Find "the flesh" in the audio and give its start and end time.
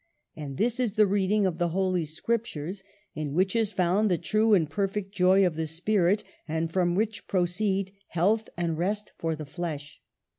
9.35-10.01